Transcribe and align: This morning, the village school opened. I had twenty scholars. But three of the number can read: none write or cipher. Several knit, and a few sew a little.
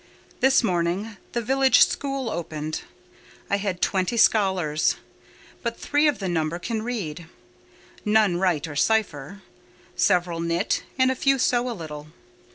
This 0.39 0.63
morning, 0.63 1.15
the 1.33 1.43
village 1.43 1.85
school 1.85 2.31
opened. 2.31 2.81
I 3.51 3.57
had 3.57 3.83
twenty 3.83 4.17
scholars. 4.17 4.95
But 5.61 5.79
three 5.79 6.07
of 6.07 6.17
the 6.17 6.27
number 6.27 6.57
can 6.57 6.81
read: 6.81 7.27
none 8.03 8.37
write 8.37 8.67
or 8.67 8.75
cipher. 8.75 9.43
Several 9.95 10.39
knit, 10.39 10.81
and 10.97 11.11
a 11.11 11.15
few 11.15 11.37
sew 11.37 11.69
a 11.69 11.77
little. 11.77 12.07